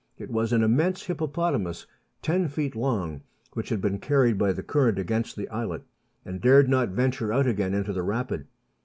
[0.17, 1.85] It was an immense hippo potamus,
[2.23, 3.21] ten feet long,
[3.53, 5.83] which had been carried by the current against the islet,
[6.25, 8.47] and dared not venture out again into the rapid.